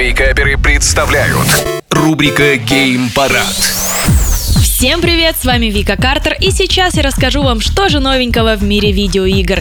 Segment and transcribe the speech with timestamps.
[0.00, 1.46] Вейкаперы представляют
[1.90, 3.54] рубрика Гейм Парад.
[4.62, 8.62] Всем привет, с вами Вика Картер, и сейчас я расскажу вам, что же новенького в
[8.62, 9.60] мире видеоигр.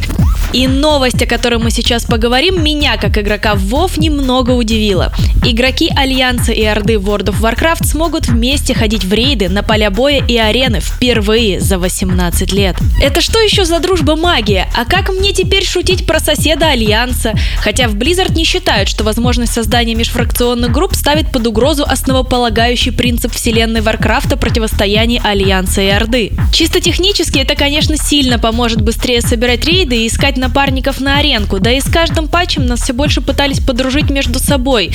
[0.51, 5.13] И новость, о которой мы сейчас поговорим, меня, как игрока в WoW, немного удивила.
[5.45, 10.23] Игроки Альянса и Орды World of Warcraft смогут вместе ходить в рейды на поля боя
[10.27, 12.75] и арены впервые за 18 лет.
[12.99, 14.67] Это что еще за дружба магия?
[14.75, 17.33] А как мне теперь шутить про соседа Альянса?
[17.61, 23.33] Хотя в Blizzard не считают, что возможность создания межфракционных групп ставит под угрозу основополагающий принцип
[23.33, 26.31] вселенной Warcraft а противостояния Альянса и Орды.
[26.51, 31.71] Чисто технически это, конечно, сильно поможет быстрее собирать рейды и искать напарников на аренку, да
[31.71, 34.91] и с каждым патчем нас все больше пытались подружить между собой.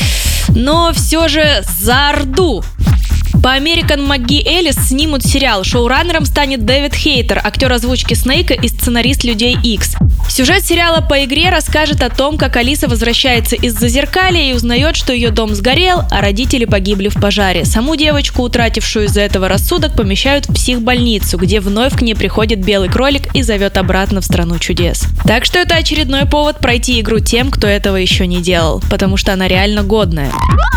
[0.48, 2.64] Но все же за Орду!
[3.44, 5.64] По American McGee Alice снимут сериал.
[5.64, 9.96] Шоураннером станет Дэвид Хейтер, актер озвучки Снейка и сценарист Людей X.
[10.30, 15.12] Сюжет сериала по игре расскажет о том, как Алиса возвращается из Зазеркалья и узнает, что
[15.12, 17.66] ее дом сгорел, а родители погибли в пожаре.
[17.66, 22.88] Саму девочку, утратившую из-за этого рассудок, помещают в психбольницу, где вновь к ней приходит белый
[22.88, 25.04] кролик и зовет обратно в страну чудес.
[25.26, 29.34] Так что это очередной повод пройти игру тем, кто этого еще не делал, потому что
[29.34, 30.32] она реально годная.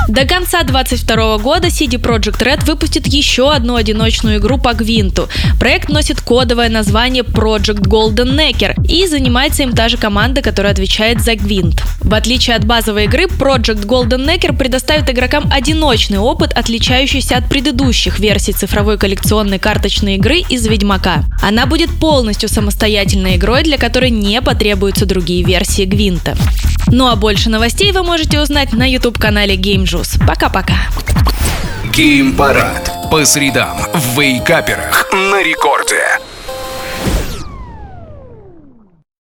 [0.07, 5.29] До конца 2022 года CD Projekt Red выпустит еще одну одиночную игру по Гвинту.
[5.59, 11.21] Проект носит кодовое название Project Golden Necker и занимается им та же команда, которая отвечает
[11.21, 11.83] за Гвинт.
[12.01, 18.19] В отличие от базовой игры, Project Golden Necker предоставит игрокам одиночный опыт, отличающийся от предыдущих
[18.19, 21.23] версий цифровой коллекционной карточной игры из Ведьмака.
[21.41, 26.37] Она будет полностью самостоятельной игрой, для которой не потребуются другие версии Гвинта.
[26.87, 30.25] Ну а больше новостей вы можете узнать на YouTube-канале Game Juice.
[30.25, 30.75] Пока-пока.
[31.85, 32.91] Гейм Парад.
[33.09, 36.16] По средам в Вейкаперах на рекорде.